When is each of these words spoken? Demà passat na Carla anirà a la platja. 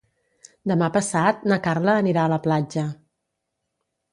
Demà 0.71 0.87
passat 0.95 1.45
na 1.53 1.59
Carla 1.67 1.97
anirà 2.05 2.25
a 2.25 2.33
la 2.33 2.41
platja. 2.47 2.87